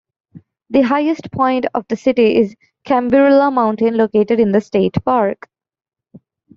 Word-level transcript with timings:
The 0.71 0.81
highest 0.81 1.31
point 1.31 1.67
of 1.75 1.85
the 1.87 1.95
city 1.95 2.35
is 2.37 2.55
Cambirela 2.87 3.53
mountain, 3.53 3.95
located 3.97 4.39
in 4.39 4.51
the 4.51 4.59
state 4.59 4.95
park. 5.05 5.47